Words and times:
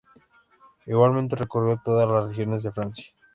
Igualmente 0.87 1.35
recorrió 1.35 1.77
todas 1.85 2.09
las 2.09 2.27
regiones 2.29 2.63
de 2.63 2.71
Francia. 2.71 3.13